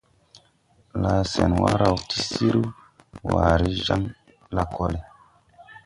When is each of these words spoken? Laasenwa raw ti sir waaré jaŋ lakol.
Laasenwa 1.01 1.69
raw 1.81 1.97
ti 2.09 2.17
sir 2.31 2.55
waaré 3.31 3.69
jaŋ 3.85 4.01
lakol. 4.55 4.93